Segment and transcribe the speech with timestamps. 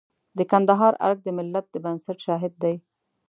[0.37, 2.75] د کندهار ارګ د ملت د بنسټ شاهد دی.